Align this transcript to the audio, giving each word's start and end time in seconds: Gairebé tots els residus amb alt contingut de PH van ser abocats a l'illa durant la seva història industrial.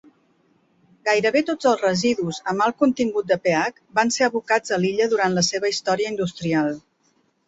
Gairebé 1.07 1.41
tots 1.49 1.67
els 1.71 1.83
residus 1.83 2.39
amb 2.53 2.65
alt 2.67 2.77
contingut 2.83 3.27
de 3.31 3.37
PH 3.43 3.77
van 3.99 4.13
ser 4.15 4.25
abocats 4.29 4.73
a 4.79 4.79
l'illa 4.87 5.07
durant 5.13 5.37
la 5.37 5.45
seva 5.49 5.71
història 5.75 6.15
industrial. 6.15 6.73